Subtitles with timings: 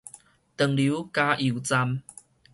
[0.03, 0.09] 長流加
[1.35, 2.01] 油站